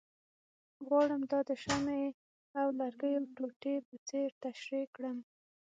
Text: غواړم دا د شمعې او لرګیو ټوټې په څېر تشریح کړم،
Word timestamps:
غواړم 0.87 1.21
دا 1.31 1.39
د 1.49 1.51
شمعې 1.63 2.07
او 2.59 2.67
لرګیو 2.79 3.23
ټوټې 3.35 3.75
په 3.87 3.95
څېر 4.07 4.29
تشریح 4.43 4.85
کړم، 4.95 5.17